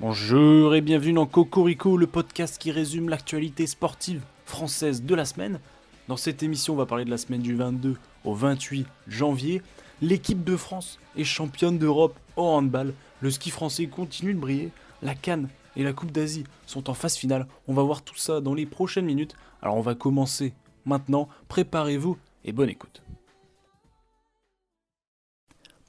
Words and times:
Bonjour 0.00 0.74
et 0.74 0.80
bienvenue 0.80 1.12
dans 1.12 1.26
Cocorico, 1.26 1.96
le 1.96 2.08
podcast 2.08 2.58
qui 2.58 2.72
résume 2.72 3.08
l'actualité 3.08 3.68
sportive 3.68 4.22
française 4.44 5.04
de 5.04 5.14
la 5.14 5.24
semaine. 5.24 5.60
Dans 6.08 6.16
cette 6.16 6.42
émission, 6.42 6.74
on 6.74 6.76
va 6.76 6.86
parler 6.86 7.04
de 7.04 7.10
la 7.10 7.18
semaine 7.18 7.40
du 7.40 7.54
22 7.54 7.96
au 8.24 8.34
28 8.34 8.84
janvier. 9.06 9.62
L'équipe 10.00 10.42
de 10.42 10.56
France 10.56 10.98
est 11.16 11.22
championne 11.22 11.78
d'Europe 11.78 12.18
au 12.34 12.42
handball. 12.42 12.94
Le 13.20 13.30
ski 13.30 13.50
français 13.50 13.86
continue 13.86 14.34
de 14.34 14.40
briller. 14.40 14.70
La 15.02 15.14
Cannes 15.14 15.48
et 15.76 15.84
la 15.84 15.92
Coupe 15.92 16.10
d'Asie 16.10 16.44
sont 16.66 16.90
en 16.90 16.94
phase 16.94 17.16
finale. 17.16 17.46
On 17.68 17.74
va 17.74 17.82
voir 17.82 18.02
tout 18.02 18.16
ça 18.16 18.40
dans 18.40 18.54
les 18.54 18.66
prochaines 18.66 19.06
minutes. 19.06 19.36
Alors 19.62 19.76
on 19.76 19.82
va 19.82 19.94
commencer 19.94 20.52
maintenant. 20.84 21.28
Préparez-vous 21.46 22.18
et 22.44 22.52
bonne 22.52 22.70
écoute. 22.70 23.02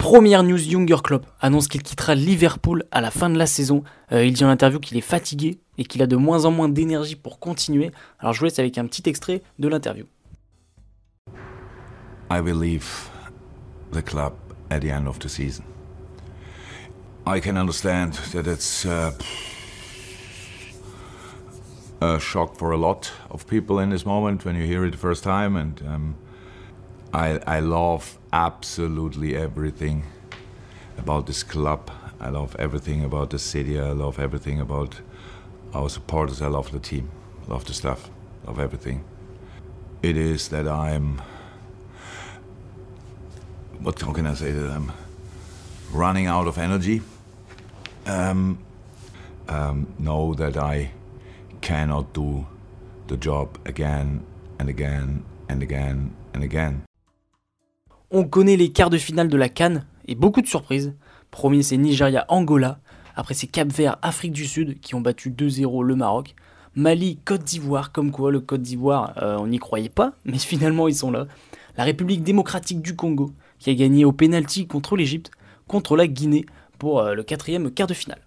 Première 0.04 0.44
news, 0.44 0.60
Younger 0.60 0.98
Klopp 1.02 1.26
annonce 1.40 1.70
qu'il 1.70 1.82
quittera 1.82 2.14
Liverpool 2.14 2.84
à 2.92 3.00
la 3.00 3.10
fin 3.10 3.30
de 3.30 3.38
la 3.38 3.46
saison. 3.46 3.86
Euh, 4.12 4.26
il 4.26 4.34
dit 4.34 4.44
en 4.44 4.50
interview 4.50 4.82
qu'il 4.82 4.98
est 4.98 5.02
fatigué 5.02 5.62
et 5.78 5.86
qu'il 5.86 6.02
a 6.02 6.08
de 6.08 6.18
moins 6.18 6.44
en 6.44 6.52
moins 6.52 6.68
d'énergie 6.68 7.16
pour 7.16 7.40
continuer. 7.40 7.90
Alors 8.20 8.34
je 8.34 8.40
vous 8.40 8.44
laisse 8.44 8.60
avec 8.60 8.78
un 8.78 8.86
petit 8.86 9.04
extrait 9.06 9.42
de 9.60 9.70
l'interview. 9.70 10.04
I 12.30 12.42
will 12.42 12.60
leave 12.60 13.10
the 13.94 14.04
club 14.04 14.34
at 14.70 14.82
the 14.82 14.92
end 14.92 15.08
of 15.08 15.20
the 15.20 15.30
season. 15.30 15.64
I 17.26 17.40
can 17.40 17.56
understand 17.56 18.12
that 18.34 18.46
it's 18.46 18.86
uh, 18.86 19.12
a 22.02 22.20
shock 22.20 22.58
for 22.58 22.74
a 22.74 22.78
lot 22.78 23.10
of 23.30 23.48
people 23.48 23.82
in 23.82 23.90
this 23.90 24.06
moment 24.06 24.44
when 24.44 24.58
you 24.58 24.66
hear 24.66 24.86
it 24.86 24.92
the 24.92 24.98
first 24.98 25.24
time, 25.24 25.56
and 25.56 25.82
um, 25.88 26.16
I, 27.14 27.40
I 27.46 27.60
love 27.60 28.18
absolutely 28.32 29.36
everything 29.36 30.04
about 30.98 31.28
this 31.28 31.44
club. 31.44 31.92
I 32.20 32.30
love 32.30 32.56
everything 32.58 33.04
about 33.04 33.30
the 33.30 33.40
city. 33.40 33.80
I 33.80 33.92
love 33.92 34.20
everything 34.20 34.60
about 34.60 35.00
our 35.74 35.90
supporters. 35.90 36.42
I 36.42 36.48
love 36.48 36.72
the 36.72 36.80
team. 36.80 37.10
Love 37.48 37.66
the 37.66 37.74
staff. 37.74 38.10
Love 38.48 38.60
everything. 38.60 39.04
It 40.02 40.18
is 40.18 40.50
that 40.50 40.68
I'm. 40.68 41.22
What 43.80 43.98
can 43.98 44.26
I 44.26 44.34
say 44.34 44.52
that 44.52 44.70
I'm 44.70 44.92
running 45.94 46.26
out 46.26 46.48
of 46.48 46.58
energy. 46.58 47.02
Um, 48.06 48.58
um, 49.48 49.94
know 50.00 50.34
that 50.34 50.58
I 50.58 50.92
cannot 51.62 52.14
do 52.14 52.46
the 53.08 53.16
job 53.16 53.60
again 53.66 54.26
and 54.60 54.70
again 54.70 55.24
and 55.48 55.62
again 55.62 56.16
and 56.34 56.44
again. 56.44 56.84
On 58.16 58.26
connaît 58.26 58.58
les 58.58 58.72
quarts 58.72 58.92
de 58.92 59.00
finale 59.00 59.28
de 59.28 59.38
la 59.38 59.50
Cannes 59.50 59.88
et 60.08 60.14
beaucoup 60.14 60.44
de 60.44 60.48
surprises. 60.48 60.94
Premier, 61.32 61.64
c'est 61.64 61.78
Nigeria-Angola. 61.78 62.78
Après, 63.16 63.34
c'est 63.34 63.48
Cap-Vert, 63.48 63.98
Afrique 64.04 64.34
du 64.34 64.46
Sud 64.46 64.80
qui 64.82 64.94
ont 64.94 65.02
battu 65.02 65.32
2-0 65.32 65.84
le 65.84 65.96
Maroc. 65.96 66.36
Mali, 66.76 67.18
Côte 67.26 67.44
d'Ivoire, 67.44 67.92
comme 67.92 68.12
quoi 68.12 68.30
le 68.30 68.40
Côte 68.40 68.62
d'Ivoire, 68.62 69.16
euh, 69.18 69.38
on 69.40 69.48
n'y 69.48 69.58
croyait 69.58 69.90
pas, 69.90 70.14
mais 70.26 70.38
finalement 70.38 70.88
ils 70.88 70.94
sont 70.94 71.10
là. 71.10 71.26
La 71.76 71.86
République 71.86 72.22
démocratique 72.22 72.84
du 72.84 72.96
Congo 72.96 73.32
qui 73.58 73.72
a 73.72 73.74
gagné 73.74 74.06
au 74.06 74.12
pénalty 74.12 74.68
contre 74.68 74.96
l'Égypte, 74.96 75.32
contre 75.68 75.96
la 75.96 76.06
Guinée 76.06 76.46
pour 76.78 77.00
euh, 77.00 77.16
le 77.16 77.24
quatrième 77.24 77.72
quart 77.72 77.88
de 77.88 77.96
finale. 77.96 78.22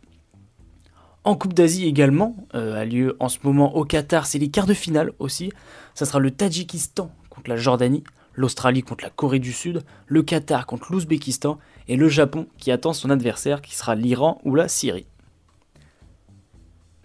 En 1.22 1.36
Coupe 1.36 1.54
d'Asie 1.54 1.86
également, 1.86 2.34
euh, 2.56 2.82
a 2.82 2.84
lieu 2.84 3.16
en 3.20 3.28
ce 3.28 3.38
moment 3.44 3.76
au 3.76 3.84
Qatar, 3.84 4.26
c'est 4.26 4.40
les 4.40 4.50
quarts 4.50 4.66
de 4.66 4.74
finale 4.74 5.12
aussi. 5.20 5.52
Ça 5.94 6.06
sera 6.06 6.18
le 6.18 6.32
Tadjikistan 6.32 7.12
contre 7.30 7.50
la 7.50 7.56
Jordanie, 7.56 8.02
l'Australie 8.36 8.82
contre 8.82 9.04
la 9.04 9.10
Corée 9.10 9.40
du 9.40 9.52
Sud, 9.52 9.82
le 10.06 10.22
Qatar 10.22 10.66
contre 10.66 10.92
l'Ouzbékistan 10.92 11.58
et 11.88 11.96
le 11.96 12.08
Japon 12.08 12.46
qui 12.58 12.70
attend 12.70 12.92
son 12.92 13.10
adversaire 13.10 13.62
qui 13.62 13.74
sera 13.74 13.94
l'Iran 13.94 14.40
ou 14.44 14.54
la 14.54 14.68
Syrie. 14.68 15.06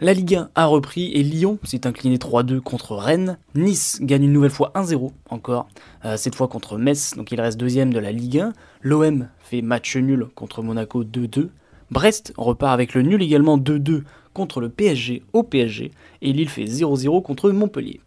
La 0.04 0.14
Ligue 0.14 0.36
1 0.36 0.50
a 0.56 0.66
repris 0.66 1.12
et 1.14 1.22
Lyon 1.22 1.60
s'est 1.64 1.86
incliné 1.86 2.18
3-2 2.18 2.60
contre 2.60 2.96
Rennes. 2.96 3.38
Nice 3.54 4.00
gagne 4.02 4.24
une 4.24 4.34
nouvelle 4.34 4.50
fois 4.50 4.72
1-0 4.74 5.12
encore, 5.30 5.68
euh, 6.06 6.18
cette 6.18 6.34
fois 6.34 6.48
contre 6.48 6.80
Metz, 6.80 7.14
donc 7.16 7.32
il 7.32 7.40
reste 7.40 7.60
deuxième 7.60 7.94
de 7.94 8.00
la 8.00 8.12
Ligue 8.12 8.40
1. 8.40 8.54
L'OM 8.82 9.28
fait 9.40 9.62
match 9.62 9.96
nul 9.96 10.26
contre 10.34 10.64
Monaco 10.64 11.04
2-2. 11.04 11.50
Brest 11.92 12.34
repart 12.36 12.74
avec 12.74 12.96
le 12.96 13.04
nul 13.04 13.22
également 13.22 13.60
2-2 13.60 14.02
contre 14.34 14.60
le 14.60 14.70
PSG 14.70 15.22
au 15.34 15.44
PSG 15.44 15.92
et 16.24 16.34
Lille 16.34 16.50
fait 16.50 16.66
0-0 16.66 17.22
contre 17.22 17.52
Montpellier. 17.52 18.02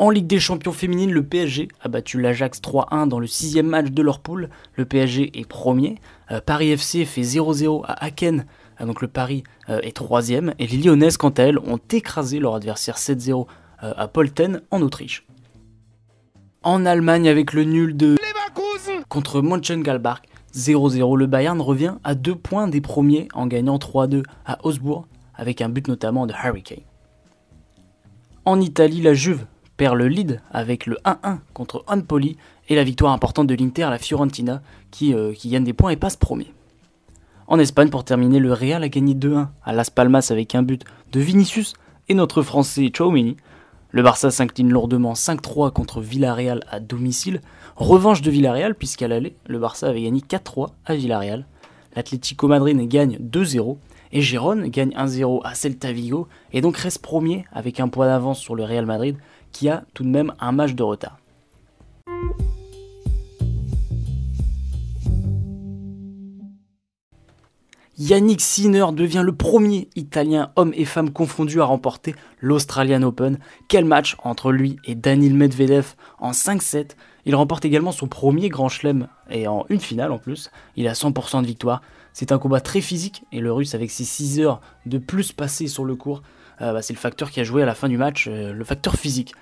En 0.00 0.10
Ligue 0.10 0.28
des 0.28 0.38
Champions 0.38 0.72
féminines, 0.72 1.10
le 1.10 1.24
PSG 1.24 1.66
a 1.80 1.88
battu 1.88 2.20
l'Ajax 2.20 2.60
3-1 2.60 3.08
dans 3.08 3.18
le 3.18 3.26
sixième 3.26 3.66
match 3.66 3.88
de 3.88 4.00
leur 4.00 4.20
poule. 4.20 4.48
Le 4.76 4.84
PSG 4.84 5.36
est 5.36 5.44
premier. 5.44 5.96
Euh, 6.30 6.40
Paris 6.40 6.70
FC 6.70 7.04
fait 7.04 7.22
0-0 7.22 7.82
à 7.84 8.04
Aken 8.04 8.46
ah, 8.78 8.84
donc 8.84 9.02
le 9.02 9.08
Paris 9.08 9.42
euh, 9.68 9.80
est 9.80 9.96
troisième, 9.96 10.54
et 10.60 10.68
les 10.68 10.76
Lyonnaises, 10.76 11.16
quant 11.16 11.30
à 11.30 11.42
elles, 11.42 11.58
ont 11.58 11.80
écrasé 11.90 12.38
leur 12.38 12.54
adversaire 12.54 12.96
7-0 12.96 13.48
euh, 13.82 13.92
à 13.96 14.06
Polten, 14.06 14.62
en 14.70 14.82
Autriche. 14.82 15.26
En 16.62 16.86
Allemagne, 16.86 17.28
avec 17.28 17.52
le 17.52 17.64
nul 17.64 17.96
de 17.96 18.14
contre 19.08 19.42
Mönchengladbach, 19.42 20.22
0-0, 20.54 21.16
le 21.16 21.26
Bayern 21.26 21.60
revient 21.60 21.94
à 22.04 22.14
deux 22.14 22.36
points 22.36 22.68
des 22.68 22.80
premiers 22.80 23.26
en 23.34 23.48
gagnant 23.48 23.78
3-2 23.78 24.22
à 24.46 24.64
Augsbourg, 24.64 25.08
avec 25.34 25.60
un 25.60 25.68
but 25.68 25.88
notamment 25.88 26.26
de 26.28 26.34
Harry 26.40 26.62
Kane. 26.62 26.78
En 28.44 28.60
Italie, 28.60 29.02
la 29.02 29.14
Juve 29.14 29.44
perd 29.78 29.96
le 29.96 30.08
lead 30.08 30.42
avec 30.50 30.84
le 30.84 30.98
1-1 31.06 31.38
contre 31.54 31.84
Empoli 31.86 32.36
et 32.68 32.74
la 32.74 32.84
victoire 32.84 33.12
importante 33.12 33.46
de 33.46 33.54
l'Inter 33.54 33.84
à 33.84 33.90
la 33.90 33.98
Fiorentina 33.98 34.60
qui, 34.90 35.14
euh, 35.14 35.32
qui 35.32 35.48
gagne 35.48 35.64
des 35.64 35.72
points 35.72 35.90
et 35.90 35.96
passe 35.96 36.16
premier. 36.16 36.52
En 37.46 37.58
Espagne, 37.58 37.88
pour 37.88 38.04
terminer, 38.04 38.40
le 38.40 38.52
Real 38.52 38.82
a 38.82 38.90
gagné 38.90 39.14
2-1 39.14 39.48
à 39.64 39.72
Las 39.72 39.88
Palmas 39.88 40.28
avec 40.30 40.54
un 40.54 40.62
but 40.62 40.84
de 41.12 41.20
Vinicius 41.20 41.72
et 42.10 42.14
notre 42.14 42.42
Français 42.42 42.90
Chouameni. 42.94 43.38
Le 43.90 44.02
Barça 44.02 44.30
s'incline 44.30 44.70
lourdement 44.70 45.14
5-3 45.14 45.72
contre 45.72 46.02
Villarreal 46.02 46.60
à 46.70 46.78
domicile. 46.78 47.40
Revanche 47.76 48.20
de 48.20 48.30
Villarreal 48.30 48.74
puisqu'à 48.74 49.08
l'aller, 49.08 49.34
le 49.46 49.58
Barça 49.58 49.88
avait 49.88 50.02
gagné 50.02 50.20
4-3 50.20 50.72
à 50.84 50.94
Villarreal. 50.94 51.46
L'Atlético 51.96 52.48
Madrid 52.48 52.76
gagne 52.86 53.16
2-0 53.16 53.78
et 54.12 54.20
Gérone 54.20 54.68
gagne 54.68 54.90
1-0 54.90 55.40
à 55.44 55.54
Celta 55.54 55.92
Vigo 55.92 56.28
et 56.52 56.60
donc 56.60 56.76
reste 56.76 57.00
premier 57.00 57.46
avec 57.52 57.80
un 57.80 57.88
point 57.88 58.06
d'avance 58.06 58.40
sur 58.40 58.54
le 58.54 58.64
Real 58.64 58.84
Madrid 58.84 59.16
qui 59.52 59.68
a 59.68 59.84
tout 59.94 60.04
de 60.04 60.08
même 60.08 60.34
un 60.40 60.52
match 60.52 60.74
de 60.74 60.82
retard. 60.82 61.18
Yannick 68.00 68.40
Sinner 68.40 68.86
devient 68.92 69.24
le 69.24 69.34
premier 69.34 69.88
Italien 69.96 70.52
homme 70.54 70.72
et 70.76 70.84
femme 70.84 71.10
confondus 71.10 71.60
à 71.60 71.64
remporter 71.64 72.14
l'Australian 72.40 73.02
Open. 73.02 73.40
Quel 73.66 73.84
match 73.84 74.16
entre 74.22 74.52
lui 74.52 74.76
et 74.84 74.94
Daniil 74.94 75.34
Medvedev 75.34 75.94
en 76.20 76.30
5-7. 76.30 76.90
Il 77.26 77.34
remporte 77.34 77.64
également 77.64 77.90
son 77.90 78.06
premier 78.06 78.50
grand 78.50 78.68
chelem 78.68 79.08
et 79.30 79.48
en 79.48 79.66
une 79.68 79.80
finale 79.80 80.12
en 80.12 80.18
plus. 80.18 80.48
Il 80.76 80.86
a 80.86 80.92
100% 80.92 81.42
de 81.42 81.46
victoire. 81.48 81.82
C'est 82.12 82.30
un 82.30 82.38
combat 82.38 82.60
très 82.60 82.80
physique 82.80 83.24
et 83.32 83.40
le 83.40 83.52
russe 83.52 83.74
avec 83.74 83.90
ses 83.90 84.04
6 84.04 84.38
heures 84.40 84.60
de 84.86 84.98
plus 84.98 85.32
passées 85.32 85.66
sur 85.66 85.84
le 85.84 85.96
court, 85.96 86.18
euh, 86.18 86.22
bah, 86.60 86.82
c'est 86.82 86.92
le 86.92 86.98
facteur 86.98 87.30
qui 87.30 87.40
a 87.40 87.44
joué 87.44 87.62
à 87.62 87.66
la 87.66 87.74
fin 87.74 87.88
du 87.88 87.96
match, 87.96 88.26
euh, 88.28 88.52
le 88.52 88.64
facteur 88.64 88.96
physique. 88.96 89.34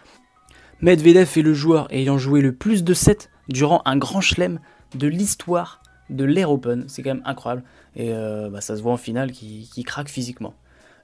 Medvedev 0.81 1.39
est 1.39 1.43
le 1.43 1.55
joueur 1.55 1.87
ayant 1.91 2.19
joué 2.19 2.43
le 2.43 2.53
plus 2.53 2.85
de 2.85 2.93
7 2.93 3.31
durant 3.49 3.81
un 3.87 3.97
grand 3.97 4.21
chelem 4.21 4.61
de 4.95 5.09
l'histoire 5.09 5.81
de 6.11 6.25
l'Air 6.25 6.51
Open. 6.51 6.85
C'est 6.89 7.03
quand 7.03 7.15
même 7.15 7.23
incroyable. 7.25 7.63
Et 7.95 8.13
euh, 8.13 8.51
bah, 8.51 8.61
ça 8.61 8.77
se 8.77 8.83
voit 8.83 8.93
en 8.93 8.99
finale 8.99 9.33
qui, 9.33 9.85
craque 9.85 10.09
physiquement. 10.09 10.55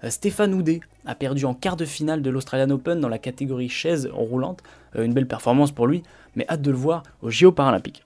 Euh, 0.05 0.11
Stéphane 0.11 0.53
Houdet 0.55 0.81
a 1.07 1.15
perdu 1.15 1.45
en 1.45 1.55
quart 1.55 1.77
de 1.77 1.85
finale 1.85 2.23
de 2.23 2.31
l'Australian 2.31 2.71
Open 2.71 3.01
dans 3.01 3.09
la 3.09 3.19
catégorie 3.19 3.69
chaise 3.69 4.09
roulante. 4.13 4.63
Euh, 4.97 5.05
une 5.05 5.15
belle 5.15 5.27
performance 5.27 5.73
pour 5.73 5.87
lui, 5.87 6.03
mais 6.37 6.47
hâte 6.49 6.63
de 6.63 6.71
le 6.71 6.77
voir 6.77 7.03
aux 7.23 7.31
JO 7.31 7.53
Paralympiques. 7.53 8.05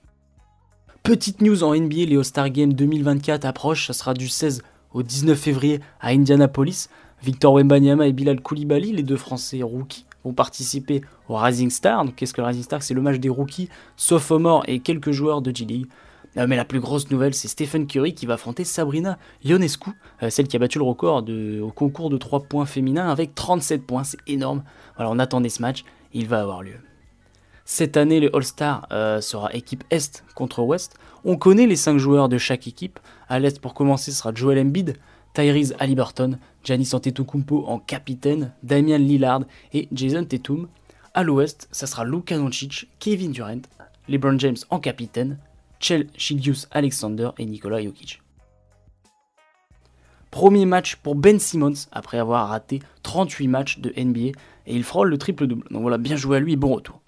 Petite 1.03 1.41
news 1.41 1.63
en 1.63 1.75
NBA, 1.75 2.05
les 2.05 2.17
All-Star 2.17 2.49
Games 2.49 2.73
2024 2.73 3.45
approchent. 3.45 3.87
Ça 3.87 3.93
sera 3.93 4.13
du 4.13 4.27
16 4.27 4.61
au 4.93 5.03
19 5.03 5.37
février 5.37 5.79
à 5.99 6.09
Indianapolis. 6.09 6.89
Victor 7.23 7.53
Wembanyama 7.53 8.07
et 8.07 8.13
Bilal 8.13 8.41
Koulibaly, 8.41 8.91
les 8.91 9.03
deux 9.03 9.17
Français 9.17 9.63
rookies, 9.63 10.05
vont 10.23 10.33
participer 10.33 11.01
au 11.29 11.35
Rising 11.35 11.69
Star. 11.69 12.05
Donc 12.05 12.15
qu'est-ce 12.15 12.33
que 12.33 12.41
le 12.41 12.47
Rising 12.47 12.63
Star? 12.63 12.83
C'est 12.83 12.93
le 12.93 13.01
match 13.01 13.17
des 13.17 13.29
rookies, 13.29 13.69
sophomores 13.95 14.63
et 14.67 14.79
quelques 14.79 15.11
joueurs 15.11 15.41
de 15.41 15.55
G-League. 15.55 15.87
Euh, 16.37 16.45
mais 16.47 16.55
la 16.55 16.65
plus 16.65 16.79
grosse 16.79 17.09
nouvelle, 17.09 17.33
c'est 17.33 17.47
Stephen 17.47 17.87
Curry 17.87 18.13
qui 18.13 18.25
va 18.25 18.35
affronter 18.35 18.63
Sabrina 18.63 19.17
Ionescu, 19.43 19.91
euh, 20.21 20.29
celle 20.29 20.47
qui 20.47 20.55
a 20.55 20.59
battu 20.59 20.77
le 20.77 20.83
record 20.83 21.23
au 21.61 21.71
concours 21.71 22.09
de 22.09 22.17
3 22.17 22.41
points 22.41 22.65
féminins 22.65 23.09
avec 23.09 23.33
37 23.33 23.85
points. 23.85 24.03
C'est 24.03 24.19
énorme. 24.27 24.63
Voilà, 24.95 25.11
on 25.11 25.19
attendait 25.19 25.49
ce 25.49 25.61
match. 25.61 25.83
Il 26.13 26.27
va 26.27 26.41
avoir 26.41 26.63
lieu. 26.63 26.75
Cette 27.65 27.97
année, 27.97 28.21
le 28.21 28.33
All-Star 28.33 28.87
euh, 28.91 29.19
sera 29.19 29.53
équipe 29.53 29.83
Est 29.89 30.23
contre 30.35 30.63
Ouest. 30.63 30.95
On 31.25 31.35
connaît 31.35 31.67
les 31.67 31.75
5 31.75 31.97
joueurs 31.97 32.29
de 32.29 32.37
chaque 32.37 32.65
équipe. 32.67 32.99
À 33.27 33.39
l'Est, 33.39 33.59
pour 33.59 33.73
commencer, 33.73 34.11
ce 34.11 34.19
sera 34.19 34.31
Joel 34.33 34.59
Embiid, 34.59 34.95
Tyrese 35.37 35.75
Halliburton, 35.77 36.39
Giannis 36.63 36.95
Antetokounmpo 36.95 37.65
en 37.67 37.77
capitaine, 37.77 38.53
Damian 38.63 38.97
Lillard 38.97 39.43
et 39.71 39.87
Jason 39.91 40.25
Tatum. 40.25 40.67
À 41.13 41.21
l'Ouest, 41.21 41.67
ça 41.71 41.85
sera 41.85 42.05
Luka 42.05 42.35
Doncic, 42.35 42.87
Kevin 42.97 43.33
Durant, 43.33 43.61
LeBron 44.09 44.39
James 44.39 44.57
en 44.71 44.79
capitaine, 44.79 45.37
Chel 45.79 46.07
Chidius 46.17 46.67
Alexander 46.71 47.29
et 47.37 47.45
Nikola 47.45 47.83
Jokic. 47.83 48.19
Premier 50.31 50.65
match 50.65 50.95
pour 50.95 51.13
Ben 51.13 51.37
Simmons 51.37 51.85
après 51.91 52.17
avoir 52.17 52.49
raté 52.49 52.79
38 53.03 53.47
matchs 53.47 53.77
de 53.77 53.93
NBA 53.95 54.29
et 54.65 54.75
il 54.75 54.83
frôle 54.83 55.09
le 55.09 55.19
triple-double. 55.19 55.67
Donc 55.69 55.83
voilà, 55.83 55.99
bien 55.99 56.15
joué 56.15 56.37
à 56.37 56.39
lui 56.39 56.53
et 56.53 56.57
bon 56.57 56.73
retour. 56.73 56.99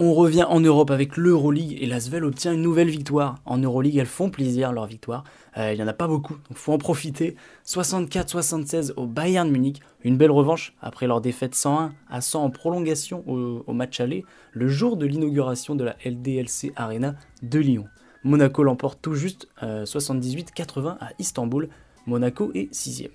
On 0.00 0.12
revient 0.12 0.42
en 0.48 0.58
Europe 0.58 0.90
avec 0.90 1.16
l'Euroleague 1.16 1.78
et 1.80 1.86
l'Asvel 1.86 2.24
obtient 2.24 2.52
une 2.52 2.62
nouvelle 2.62 2.90
victoire. 2.90 3.36
En 3.44 3.58
Euroleague, 3.58 3.96
elles 3.96 4.06
font 4.06 4.28
plaisir 4.28 4.72
leur 4.72 4.86
victoire. 4.86 5.22
Euh, 5.56 5.72
il 5.72 5.76
n'y 5.76 5.84
en 5.84 5.86
a 5.86 5.92
pas 5.92 6.08
beaucoup, 6.08 6.34
donc 6.34 6.58
faut 6.58 6.72
en 6.72 6.78
profiter. 6.78 7.36
64-76 7.64 8.92
au 8.96 9.06
Bayern 9.06 9.48
Munich. 9.48 9.80
Une 10.02 10.16
belle 10.16 10.32
revanche 10.32 10.74
après 10.82 11.06
leur 11.06 11.20
défaite 11.20 11.54
101 11.54 11.92
à 12.10 12.20
100 12.20 12.42
en 12.42 12.50
prolongation 12.50 13.22
au, 13.28 13.72
match 13.72 14.00
aller, 14.00 14.24
le 14.50 14.66
jour 14.66 14.96
de 14.96 15.06
l'inauguration 15.06 15.76
de 15.76 15.84
la 15.84 15.94
LDLC 16.04 16.72
Arena 16.74 17.14
de 17.42 17.60
Lyon. 17.60 17.84
Monaco 18.24 18.64
l'emporte 18.64 18.98
tout 19.00 19.14
juste 19.14 19.46
78-80 19.62 20.86
euh, 20.86 20.90
à 21.00 21.10
Istanbul. 21.20 21.68
Monaco 22.06 22.50
est 22.54 22.74
6 22.74 23.10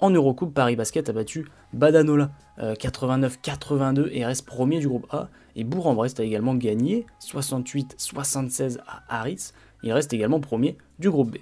En 0.00 0.10
Eurocoupe, 0.10 0.54
Paris 0.54 0.76
Basket 0.76 1.08
a 1.08 1.12
battu 1.12 1.48
Badanola 1.72 2.30
89-82 2.58 3.98
euh, 3.98 4.08
et 4.12 4.24
reste 4.24 4.46
premier 4.46 4.78
du 4.78 4.88
groupe 4.88 5.06
A. 5.10 5.28
Et 5.56 5.64
Bourg-en-Brest 5.64 6.20
a 6.20 6.24
également 6.24 6.54
gagné 6.54 7.04
68-76 7.20 8.78
à 8.86 9.02
Harris. 9.08 9.52
Il 9.82 9.92
reste 9.92 10.12
également 10.12 10.40
premier 10.40 10.78
du 10.98 11.10
groupe 11.10 11.32
B. 11.32 11.38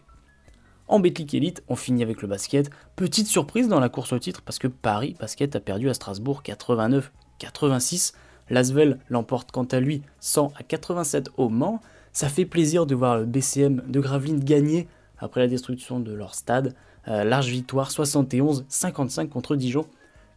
En 0.89 1.01
Betclic 1.01 1.35
Elite, 1.35 1.63
on 1.69 1.77
finit 1.77 2.03
avec 2.03 2.23
le 2.23 2.29
basket. 2.29 2.71
Petite 2.95 3.27
surprise 3.27 3.69
dans 3.69 3.81
la 3.81 3.89
course 3.89 4.13
au 4.13 4.19
titre 4.19 4.41
parce 4.43 4.59
que 4.59 4.69
Paris 4.69 5.17
Basket 5.19 5.55
a 5.57 5.61
perdu 5.61 5.91
à 5.91 5.95
Strasbourg 5.95 6.43
89-86. 6.45 8.15
Lasvel 8.49 8.99
l'emporte 9.11 9.51
quant 9.51 9.65
à 9.65 9.81
lui 9.81 10.03
100 10.21 10.53
à 10.57 10.63
87 10.63 11.31
au 11.37 11.49
Mans. 11.49 11.81
Ça 12.13 12.29
fait 12.29 12.47
plaisir 12.47 12.87
de 12.87 12.95
voir 12.95 13.19
le 13.19 13.27
BCM 13.27 13.83
de 13.87 14.01
Gravelines 14.01 14.43
gagner 14.43 14.89
après 15.19 15.41
la 15.41 15.49
destruction 15.49 16.01
de 16.01 16.13
leur 16.13 16.35
stade. 16.35 16.75
Euh, 17.09 17.25
large 17.25 17.49
victoire 17.49 17.91
71-55 17.91 19.29
contre 19.29 19.57
Dijon. 19.57 19.87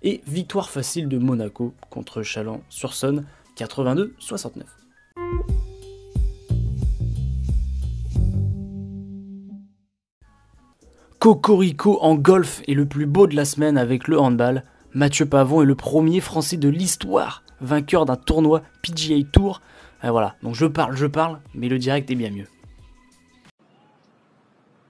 Et 0.01 0.21
victoire 0.27 0.69
facile 0.69 1.09
de 1.09 1.17
Monaco 1.17 1.73
contre 1.89 2.21
Chalon-sur-Saône 2.21 3.25
82-69. 3.57 4.63
Cocorico 11.19 11.99
en 12.01 12.15
golf 12.15 12.61
est 12.67 12.73
le 12.73 12.85
plus 12.85 13.05
beau 13.05 13.27
de 13.27 13.35
la 13.35 13.43
semaine 13.43 13.77
avec 13.77 14.07
le 14.07 14.17
handball. 14.17 14.63
Mathieu 14.93 15.25
Pavon 15.25 15.61
est 15.61 15.65
le 15.65 15.75
premier 15.75 16.21
Français 16.21 16.55
de 16.55 16.69
l'histoire 16.69 17.43
vainqueur 17.59 18.05
d'un 18.05 18.15
tournoi 18.15 18.61
PGA 18.81 19.21
Tour. 19.31 19.61
Euh, 20.05 20.11
voilà, 20.11 20.35
donc 20.43 20.55
je 20.55 20.65
parle, 20.65 20.95
je 20.95 21.07
parle, 21.07 21.41
mais 21.53 21.67
le 21.67 21.77
direct 21.77 22.09
est 22.09 22.15
bien 22.15 22.31
mieux. 22.31 22.47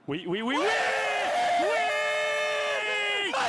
Oui, 0.07 0.23
oui, 0.27 0.41
oui, 0.43 0.55
oui 0.57 0.65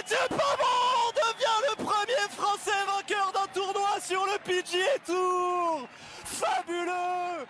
Mathieu 0.00 0.28
Pavon 0.30 1.12
devient 1.14 1.60
le 1.68 1.84
premier 1.84 2.28
Français 2.30 2.70
vainqueur 2.86 3.32
d'un 3.32 3.46
tournoi 3.52 4.00
sur 4.00 4.24
le 4.24 4.38
PGA 4.42 4.98
Tour. 5.04 5.86
Fabuleux. 6.24 7.44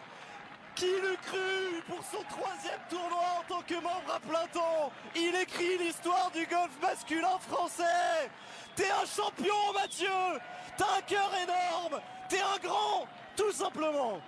Qui 0.74 0.86
l'eût 0.86 1.16
cru 1.26 1.80
pour 1.86 2.02
son 2.02 2.24
troisième 2.28 2.80
tournoi 2.88 3.22
en 3.38 3.44
tant 3.48 3.62
que 3.62 3.74
membre 3.74 4.12
à 4.12 4.18
plein 4.18 4.48
temps? 4.48 4.90
Il 5.14 5.32
écrit 5.40 5.78
l'histoire 5.78 6.32
du 6.34 6.44
golf 6.46 6.72
masculin 6.82 7.38
français. 7.38 8.28
T'es 8.74 8.90
un 8.90 9.06
champion 9.06 9.72
Mathieu. 9.72 10.40
T'as 10.76 10.98
un 10.98 11.02
cœur 11.02 11.30
énorme. 11.44 12.02
T'es 12.28 12.40
un 12.40 12.58
grand 12.60 13.06
Tout 13.36 13.52
simplement. 13.52 14.20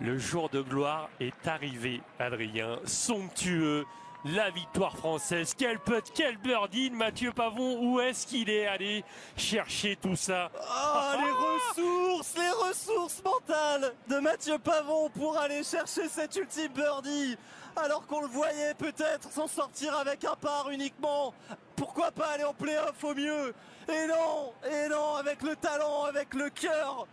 Le 0.00 0.18
jour 0.18 0.48
de 0.48 0.60
gloire 0.60 1.08
est 1.20 1.46
arrivé 1.46 2.00
Adrien, 2.18 2.80
somptueux 2.84 3.84
la 4.24 4.50
victoire 4.50 4.96
française. 4.96 5.54
Quel 5.56 5.78
putt, 5.78 6.04
quel 6.14 6.36
birdie 6.38 6.90
Mathieu 6.90 7.32
Pavon. 7.32 7.78
Où 7.80 8.00
est-ce 8.00 8.26
qu'il 8.26 8.50
est 8.50 8.66
allé 8.66 9.04
chercher 9.36 9.96
tout 9.96 10.16
ça? 10.16 10.50
Ah, 10.68 11.16
les 11.22 11.30
ressources, 11.30 12.34
les 12.36 12.68
ressources 12.68 13.22
mentales 13.24 13.94
de 14.08 14.18
Mathieu 14.18 14.58
Pavon 14.58 15.08
pour 15.10 15.36
aller 15.38 15.62
chercher 15.62 16.08
cet 16.08 16.36
ultime 16.36 16.72
birdie. 16.72 17.36
Alors 17.76 18.06
qu'on 18.06 18.22
le 18.22 18.28
voyait 18.28 18.74
peut-être 18.74 19.30
s'en 19.30 19.46
sortir 19.46 19.96
avec 19.96 20.24
un 20.24 20.34
par 20.34 20.68
uniquement. 20.70 21.32
Pourquoi 21.76 22.10
pas 22.10 22.26
aller 22.34 22.44
en 22.44 22.54
playoff 22.54 23.04
au 23.04 23.14
mieux? 23.14 23.54
Et 23.88 24.06
non, 24.08 24.52
et 24.70 24.88
non, 24.88 25.14
avec 25.14 25.42
le 25.42 25.54
talent, 25.54 26.04
avec 26.04 26.34
le 26.34 26.50
cœur. 26.50 27.06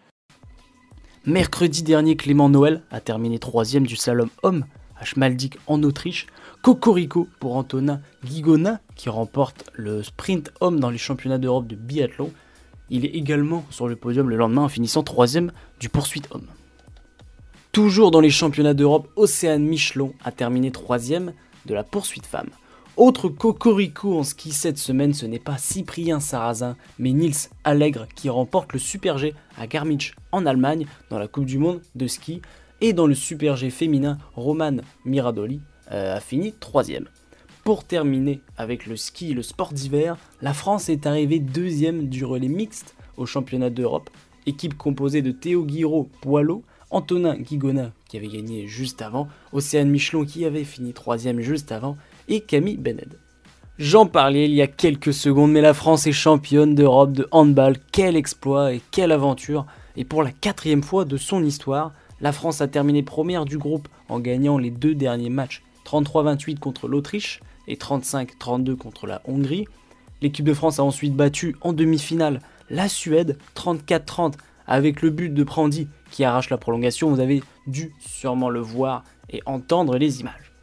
Mercredi 1.26 1.84
dernier, 1.84 2.16
Clément 2.16 2.50
Noël 2.50 2.84
a 2.92 3.00
terminé 3.00 3.38
troisième 3.40 3.86
du 3.86 3.96
slalom 3.96 4.30
homme 4.44 4.66
à 5.00 5.06
Schmaldik 5.06 5.58
en 5.68 5.82
Autriche. 5.84 6.28
Cocorico 6.62 7.28
pour 7.40 7.56
Antonin 7.56 8.02
Guigona 8.24 8.80
qui 8.96 9.10
remporte 9.10 9.70
le 9.74 10.02
sprint 10.04 10.52
homme 10.62 10.80
dans 10.80 10.90
les 10.90 10.98
championnats 10.98 11.38
d'Europe 11.38 11.68
de 11.68 11.76
biathlon. 11.76 12.32
Il 12.90 13.06
est 13.06 13.10
également 13.10 13.66
sur 13.70 13.88
le 13.88 13.96
podium 13.96 14.30
le 14.30 14.36
lendemain 14.36 14.64
en 14.64 14.70
finissant 14.70 15.04
troisième 15.04 15.52
du 15.80 15.90
poursuite 15.90 16.28
homme. 16.32 16.48
Toujours 17.72 18.10
dans 18.10 18.22
les 18.22 18.30
championnats 18.30 18.74
d'Europe, 18.74 19.10
Océane 19.16 19.64
Michelon 19.64 20.14
a 20.24 20.32
terminé 20.32 20.72
troisième 20.72 21.34
de 21.66 21.74
la 21.74 21.84
poursuite 21.84 22.26
femme. 22.26 22.50
Autre 22.98 23.28
cocorico 23.28 24.18
en 24.18 24.24
ski 24.24 24.54
cette 24.54 24.78
semaine, 24.78 25.14
ce 25.14 25.26
n'est 25.26 25.38
pas 25.38 25.58
Cyprien 25.58 26.22
Sarrazin, 26.22 26.78
mais 26.98 27.12
Nils 27.12 27.50
Allègre 27.66 28.08
qui 28.16 28.30
remporte 28.30 28.72
le 28.72 28.80
Super 28.80 29.18
G 29.18 29.34
à 29.58 29.68
Garmisch 29.68 30.16
en 30.32 30.46
Allemagne 30.46 30.88
dans 31.10 31.20
la 31.20 31.28
Coupe 31.28 31.46
du 31.46 31.58
Monde 31.58 31.82
de 31.96 32.08
ski. 32.08 32.42
Et 32.82 32.94
dans 32.94 33.08
le 33.08 33.16
Super 33.16 33.56
G 33.56 33.70
féminin, 33.70 34.18
Roman 34.36 34.78
Miradoli 35.06 35.62
euh, 35.92 36.18
a 36.18 36.20
fini 36.20 36.54
troisième. 36.54 37.08
Pour 37.64 37.84
terminer 37.84 38.42
avec 38.58 38.86
le 38.86 38.96
ski 38.96 39.32
et 39.32 39.34
le 39.34 39.42
sport 39.42 39.74
d'hiver, 39.74 40.18
la 40.42 40.54
France 40.54 40.90
est 40.90 41.08
arrivée 41.08 41.40
deuxième 41.40 42.10
du 42.10 42.26
relais 42.26 42.48
mixte 42.48 42.96
au 43.18 43.26
championnat 43.26 43.70
d'Europe, 43.70 44.10
équipe 44.46 44.78
composée 44.78 45.22
de 45.22 45.32
Théo 45.32 45.64
Guiraud 45.64 46.10
Poilot, 46.22 46.64
Antonin 46.92 47.36
Guigona 47.36 47.92
qui 48.08 48.18
avait 48.18 48.28
gagné 48.28 48.68
juste 48.68 49.02
avant, 49.02 49.28
Océane 49.52 49.90
Michelon 49.90 50.26
qui 50.26 50.46
avait 50.46 50.64
fini 50.64 50.94
troisième 50.94 51.40
juste 51.40 51.72
avant, 51.72 51.98
et 52.28 52.42
Camille 52.42 52.78
Bened. 52.78 53.18
J'en 53.78 54.06
parlais 54.06 54.46
il 54.46 54.54
y 54.54 54.62
a 54.62 54.68
quelques 54.68 55.14
secondes, 55.14 55.52
mais 55.52 55.62
la 55.62 55.74
France 55.74 56.08
est 56.08 56.14
championne 56.14 56.76
d'Europe 56.76 57.12
de 57.12 57.28
handball. 57.32 57.76
Quel 57.92 58.16
exploit 58.16 58.74
et 58.74 58.82
quelle 58.92 59.12
aventure 59.12 59.66
Et 59.98 60.06
pour 60.06 60.24
la 60.24 60.32
quatrième 60.32 60.84
fois 60.84 61.04
de 61.04 61.18
son 61.18 61.44
histoire, 61.44 61.92
la 62.22 62.32
France 62.32 62.62
a 62.62 62.68
terminé 62.68 63.04
première 63.04 63.46
du 63.46 63.58
groupe 63.58 63.88
en 64.10 64.20
gagnant 64.20 64.58
les 64.58 64.72
deux 64.72 64.96
derniers 64.96 65.30
matchs 65.30 65.64
33-28 65.86 66.60
contre 66.60 66.88
l'Autriche 66.88 67.42
et 67.68 67.76
35-32 67.76 68.76
contre 68.76 69.08
la 69.08 69.22
Hongrie. 69.26 69.66
L'équipe 70.22 70.46
de 70.46 70.54
France 70.54 70.80
a 70.80 70.84
ensuite 70.84 71.14
battu 71.14 71.56
en 71.62 71.74
demi-finale 71.74 72.40
la 72.70 72.88
Suède 72.90 73.38
34-30 73.56 74.34
avec 74.68 75.02
le 75.02 75.10
but 75.10 75.34
de 75.34 75.44
Prandi 75.44 75.88
qui 76.10 76.24
arrache 76.24 76.50
la 76.50 76.58
prolongation. 76.58 77.10
Vous 77.12 77.20
avez 77.20 77.44
dû 77.68 77.94
sûrement 78.00 78.50
le 78.50 78.62
voir 78.62 79.04
et 79.30 79.42
entendre 79.46 79.98
les 79.98 80.22
images. 80.22 80.55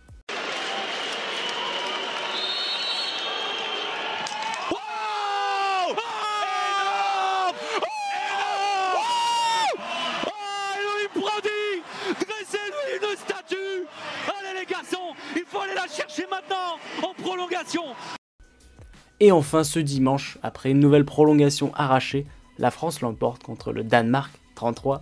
Et 19.21 19.31
enfin, 19.31 19.63
ce 19.63 19.79
dimanche, 19.79 20.39
après 20.43 20.71
une 20.71 20.81
nouvelle 20.81 21.05
prolongation 21.05 21.73
arrachée, 21.75 22.27
la 22.59 22.71
France 22.71 23.01
l'emporte 23.01 23.43
contre 23.43 23.73
le 23.73 23.85
Danemark 23.85 24.33
33-31. 24.57 25.01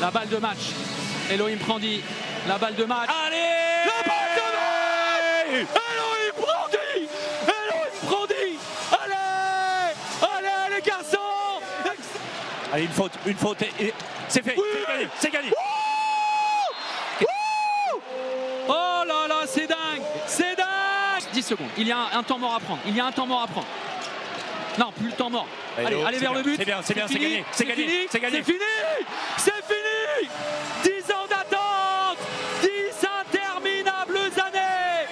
La 0.00 0.10
balle 0.10 0.28
de 0.28 0.36
match. 0.38 0.72
Elohim 1.30 1.58
Prandi. 1.58 2.00
La 2.48 2.58
balle 2.58 2.74
de 2.74 2.84
match. 2.84 3.10
Allez 3.26 3.36
La 3.86 4.02
balle 4.08 4.32
de 4.36 5.62
match 5.62 5.68
Elohim 5.74 6.32
Prandi 6.42 7.08
Elohim 7.44 7.92
Prandi 8.06 8.58
Allez 9.04 9.94
Allez 10.22 10.74
les 10.76 10.82
garçons 10.82 11.18
Allez, 12.72 12.84
une 12.84 12.90
faute, 12.90 13.12
une 13.26 13.36
faute. 13.36 13.58
C'est 14.28 14.42
fait. 14.42 14.56
c'est 14.56 14.88
gagné. 14.88 15.08
C'est 15.20 15.30
gagné. 15.30 15.52
10 21.42 21.48
secondes. 21.48 21.68
Il 21.76 21.88
y 21.88 21.92
a 21.92 21.98
un, 22.14 22.22
temps 22.22 22.38
mort 22.38 22.54
à 22.54 22.60
prendre. 22.60 22.80
Il 22.86 22.96
y 22.96 23.00
a 23.00 23.06
un 23.06 23.12
temps 23.12 23.26
mort 23.26 23.42
à 23.42 23.48
prendre. 23.48 23.66
Non, 24.78 24.92
plus 24.92 25.08
le 25.08 25.12
temps 25.12 25.28
mort. 25.28 25.48
Allez, 25.76 26.00
allez, 26.06 26.18
vers 26.18 26.34
le 26.34 26.42
but. 26.42 26.54
C'est 26.56 26.64
bien, 26.64 26.80
c'est 26.82 26.94
bien, 26.94 27.08
c'est 27.08 27.18
gagné. 27.18 27.44
C'est 27.50 27.66
gagné. 27.66 28.06
C'est 28.08 28.20
gagné. 28.20 28.36
C'est 28.38 28.52
fini. 28.52 28.60
C'est 29.36 29.64
fini. 29.66 30.28
10 30.84 31.10
ans 31.12 31.26
d'attente. 31.28 32.18
10 32.62 32.68
interminables 33.20 34.18
années. 34.38 35.08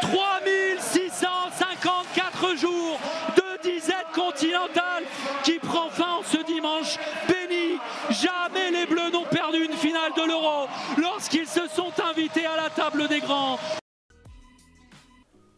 3654 0.00 2.56
jours 2.56 2.98
de 3.36 3.44
disette 3.62 4.10
continentale 4.12 5.04
qui 5.44 5.60
prend 5.60 5.90
fin 5.90 6.22
ce 6.26 6.38
dimanche 6.44 6.98
béni. 7.28 7.78
Jamais 8.10 8.72
les 8.72 8.86
Bleus 8.86 9.10
n'ont 9.12 9.26
perdu 9.26 9.64
une 9.64 9.76
finale 9.76 10.12
de 10.16 10.24
l'Euro 10.26 10.66
lorsqu'ils 10.98 11.46
se 11.46 11.68
sont 11.68 11.92
invités 12.10 12.46
à 12.46 12.56
la 12.56 12.68
table 12.68 13.06
des 13.06 13.20
grands. 13.20 13.60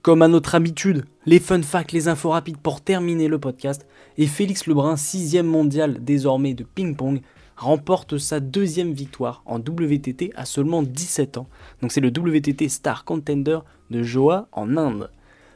Comme 0.04 0.20
à 0.20 0.28
notre 0.28 0.54
habitude, 0.54 1.06
les 1.24 1.38
fun 1.38 1.62
facts, 1.62 1.92
les 1.92 2.08
infos 2.08 2.28
rapides 2.28 2.58
pour 2.58 2.82
terminer 2.82 3.26
le 3.26 3.38
podcast. 3.38 3.86
Et 4.18 4.26
Félix 4.26 4.66
Lebrun, 4.66 4.98
sixième 4.98 5.46
mondial 5.46 6.04
désormais 6.04 6.52
de 6.52 6.62
ping-pong, 6.62 7.22
remporte 7.56 8.18
sa 8.18 8.38
deuxième 8.38 8.92
victoire 8.92 9.42
en 9.46 9.56
WTT 9.60 10.34
à 10.36 10.44
seulement 10.44 10.82
17 10.82 11.38
ans. 11.38 11.48
Donc 11.80 11.90
c'est 11.90 12.02
le 12.02 12.08
WTT 12.08 12.68
Star 12.68 13.06
Contender 13.06 13.60
de 13.88 14.02
Joa 14.02 14.46
en 14.52 14.76
Inde. 14.76 15.10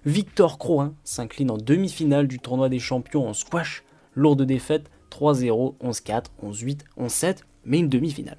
Victor 0.06 0.56
Croin 0.56 0.94
s'incline 1.04 1.50
en 1.50 1.58
demi-finale 1.58 2.26
du 2.26 2.38
tournoi 2.38 2.70
des 2.70 2.78
champions 2.78 3.28
en 3.28 3.34
squash. 3.34 3.84
Lourde 4.14 4.44
défaite 4.44 4.90
3-0, 5.10 5.74
11-4, 5.84 6.24
11-8, 6.42 6.78
11-7, 6.98 7.36
mais 7.66 7.80
une 7.80 7.90
demi-finale. 7.90 8.38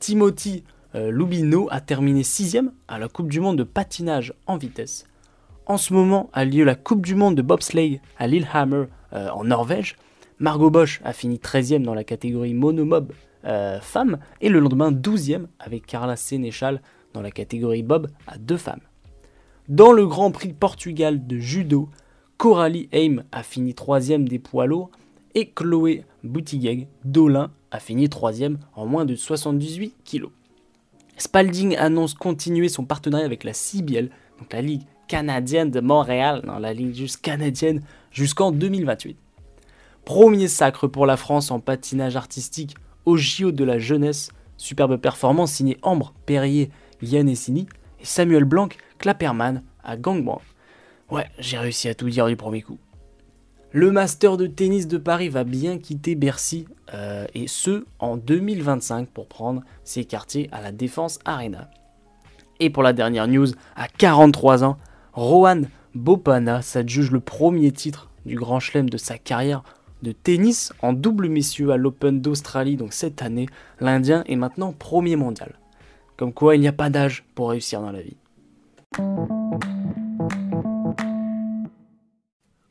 Timothy 0.00 0.64
euh, 0.96 1.12
Lubino 1.12 1.68
a 1.70 1.80
terminé 1.80 2.24
sixième 2.24 2.72
à 2.88 2.98
la 2.98 3.06
Coupe 3.06 3.30
du 3.30 3.38
Monde 3.38 3.58
de 3.58 3.62
patinage 3.62 4.34
en 4.48 4.56
vitesse. 4.56 5.04
En 5.70 5.78
ce 5.78 5.94
moment 5.94 6.30
a 6.32 6.44
lieu 6.44 6.64
la 6.64 6.74
Coupe 6.74 7.06
du 7.06 7.14
Monde 7.14 7.36
de 7.36 7.42
bobsleigh 7.42 8.00
à 8.18 8.26
Lillehammer 8.26 8.86
euh, 9.12 9.28
en 9.28 9.44
Norvège. 9.44 9.94
Margot 10.40 10.68
Bosch 10.68 11.00
a 11.04 11.12
fini 11.12 11.36
13e 11.36 11.84
dans 11.84 11.94
la 11.94 12.02
catégorie 12.02 12.54
monomob 12.54 13.12
euh, 13.44 13.78
femmes 13.80 14.18
et 14.40 14.48
le 14.48 14.58
lendemain 14.58 14.90
12e 14.90 15.46
avec 15.60 15.86
Carla 15.86 16.16
Sénéchal 16.16 16.82
dans 17.14 17.22
la 17.22 17.30
catégorie 17.30 17.84
bob 17.84 18.08
à 18.26 18.36
deux 18.36 18.56
femmes. 18.56 18.80
Dans 19.68 19.92
le 19.92 20.08
Grand 20.08 20.32
Prix 20.32 20.54
Portugal 20.54 21.24
de 21.24 21.38
judo, 21.38 21.88
Coralie 22.36 22.88
Haim 22.92 23.22
a 23.30 23.44
fini 23.44 23.70
3e 23.70 24.24
des 24.24 24.40
poids 24.40 24.66
lourds 24.66 24.90
et 25.36 25.50
Chloé 25.50 26.02
Boutigeg 26.24 26.88
d'Olin 27.04 27.52
a 27.70 27.78
fini 27.78 28.08
3e 28.08 28.56
en 28.74 28.86
moins 28.86 29.04
de 29.04 29.14
78 29.14 29.94
kg. 30.04 30.30
Spalding 31.16 31.76
annonce 31.76 32.14
continuer 32.14 32.68
son 32.68 32.84
partenariat 32.84 33.26
avec 33.26 33.44
la 33.44 33.52
CBL, 33.52 34.10
donc 34.40 34.52
la 34.52 34.62
Ligue 34.62 34.82
canadienne 35.10 35.72
de 35.72 35.80
Montréal, 35.80 36.42
dans 36.46 36.60
la 36.60 36.72
ligne 36.72 36.94
juste 36.94 37.20
canadienne, 37.20 37.82
jusqu'en 38.12 38.52
2028. 38.52 39.18
Premier 40.04 40.46
sacre 40.46 40.86
pour 40.86 41.04
la 41.04 41.16
France 41.16 41.50
en 41.50 41.58
patinage 41.58 42.14
artistique 42.14 42.76
au 43.06 43.16
JO 43.16 43.50
de 43.50 43.64
la 43.64 43.80
jeunesse. 43.80 44.30
Superbe 44.56 44.98
performance 44.98 45.50
signée 45.50 45.78
Ambre, 45.82 46.14
Perrier, 46.26 46.70
Yann 47.02 47.28
Essini 47.28 47.66
et 48.00 48.04
Samuel 48.04 48.44
Blanc, 48.44 48.68
Clapperman 48.98 49.64
à 49.82 49.96
Gangbang. 49.96 50.40
Ouais, 51.10 51.26
j'ai 51.40 51.58
réussi 51.58 51.88
à 51.88 51.94
tout 51.94 52.08
dire 52.08 52.28
du 52.28 52.36
premier 52.36 52.62
coup. 52.62 52.78
Le 53.72 53.90
Master 53.90 54.36
de 54.36 54.46
tennis 54.46 54.86
de 54.86 54.96
Paris 54.96 55.28
va 55.28 55.42
bien 55.42 55.78
quitter 55.78 56.14
Bercy, 56.14 56.66
euh, 56.94 57.26
et 57.34 57.48
ce 57.48 57.84
en 57.98 58.16
2025 58.16 59.08
pour 59.08 59.26
prendre 59.26 59.62
ses 59.82 60.04
quartiers 60.04 60.48
à 60.52 60.60
la 60.60 60.70
Défense 60.70 61.18
Arena. 61.24 61.68
Et 62.60 62.70
pour 62.70 62.84
la 62.84 62.92
dernière 62.92 63.26
news, 63.26 63.48
à 63.74 63.88
43 63.88 64.62
ans, 64.62 64.76
Rohan 65.20 65.64
Bopana 65.94 66.62
s'adjuge 66.62 67.10
le 67.10 67.20
premier 67.20 67.72
titre 67.72 68.08
du 68.24 68.36
Grand 68.36 68.58
Chelem 68.58 68.88
de 68.88 68.96
sa 68.96 69.18
carrière 69.18 69.62
de 70.00 70.12
tennis 70.12 70.72
en 70.80 70.94
double 70.94 71.28
messieurs 71.28 71.72
à 71.72 71.76
l'Open 71.76 72.22
d'Australie. 72.22 72.78
Donc 72.78 72.94
cette 72.94 73.20
année, 73.20 73.46
l'Indien 73.80 74.24
est 74.24 74.36
maintenant 74.36 74.72
premier 74.72 75.16
mondial. 75.16 75.58
Comme 76.16 76.32
quoi, 76.32 76.56
il 76.56 76.62
n'y 76.62 76.68
a 76.68 76.72
pas 76.72 76.88
d'âge 76.88 77.26
pour 77.34 77.50
réussir 77.50 77.82
dans 77.82 77.92
la 77.92 78.00
vie. 78.00 78.16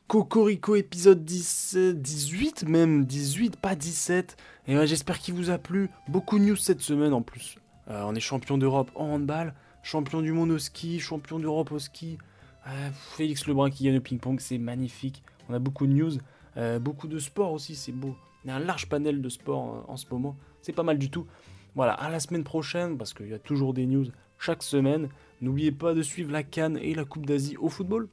Cocorico 0.08 0.74
épisode 0.74 1.24
10, 1.24 1.76
18 1.94 2.66
même, 2.66 3.04
18, 3.04 3.58
pas 3.58 3.76
17. 3.76 4.36
Et 4.66 4.86
j'espère 4.88 5.20
qu'il 5.20 5.34
vous 5.34 5.50
a 5.50 5.58
plu. 5.58 5.88
Beaucoup 6.08 6.40
de 6.40 6.46
news 6.46 6.56
cette 6.56 6.80
semaine 6.80 7.12
en 7.12 7.22
plus. 7.22 7.58
Euh, 7.86 8.02
on 8.06 8.16
est 8.16 8.20
champion 8.20 8.58
d'Europe 8.58 8.90
en 8.96 9.04
handball, 9.04 9.54
champion 9.84 10.20
du 10.20 10.32
monde 10.32 10.50
au 10.50 10.58
ski, 10.58 10.98
champion 10.98 11.38
d'Europe 11.38 11.70
au 11.70 11.78
ski. 11.78 12.18
Euh, 12.66 12.90
Félix 12.92 13.46
Lebrun 13.46 13.70
qui 13.70 13.84
gagne 13.84 13.98
au 13.98 14.00
ping-pong, 14.00 14.40
c'est 14.40 14.58
magnifique. 14.58 15.22
On 15.48 15.54
a 15.54 15.58
beaucoup 15.58 15.86
de 15.86 15.92
news, 15.92 16.12
euh, 16.56 16.78
beaucoup 16.78 17.08
de 17.08 17.18
sport 17.18 17.52
aussi, 17.52 17.74
c'est 17.74 17.92
beau. 17.92 18.14
Il 18.44 18.48
y 18.48 18.50
a 18.50 18.56
un 18.56 18.60
large 18.60 18.88
panel 18.88 19.20
de 19.20 19.28
sport 19.28 19.84
en 19.88 19.96
ce 19.96 20.06
moment, 20.10 20.36
c'est 20.62 20.72
pas 20.72 20.82
mal 20.82 20.98
du 20.98 21.10
tout. 21.10 21.26
Voilà, 21.74 21.92
à 21.92 22.10
la 22.10 22.20
semaine 22.20 22.44
prochaine, 22.44 22.98
parce 22.98 23.14
qu'il 23.14 23.28
y 23.28 23.34
a 23.34 23.38
toujours 23.38 23.74
des 23.74 23.86
news 23.86 24.06
chaque 24.38 24.62
semaine. 24.62 25.08
N'oubliez 25.40 25.72
pas 25.72 25.94
de 25.94 26.02
suivre 26.02 26.32
la 26.32 26.42
Cannes 26.42 26.78
et 26.80 26.94
la 26.94 27.04
Coupe 27.04 27.26
d'Asie 27.26 27.56
au 27.56 27.68
football, 27.68 28.08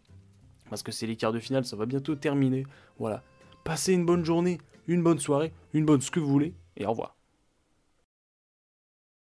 parce 0.70 0.84
que 0.84 0.92
c'est 0.92 1.08
les 1.08 1.16
quarts 1.16 1.34
de 1.34 1.40
finale, 1.40 1.66
ça 1.66 1.76
va 1.76 1.86
bientôt 1.86 2.16
terminer. 2.16 2.66
Voilà, 3.00 3.24
passez 3.64 3.94
une 3.94 4.06
bonne 4.06 4.24
journée, 4.24 4.60
une 4.88 5.04
bonne 5.04 5.20
soirée, 5.20 5.54
une 5.74 5.86
bonne 5.86 6.02
ce 6.02 6.12
que 6.12 6.20
vous 6.20 6.30
voulez, 6.30 6.54
et 6.78 6.86
au 6.86 6.92
revoir. 6.92 7.17